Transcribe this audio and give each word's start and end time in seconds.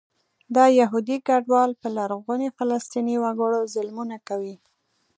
دا 0.55 0.65
یهودي 0.79 1.17
کډوال 1.27 1.71
په 1.81 1.87
لرغوني 1.97 2.49
فلسطیني 2.57 3.15
وګړو 3.23 3.61
ظلمونه 3.73 4.17
کوي. 4.27 4.55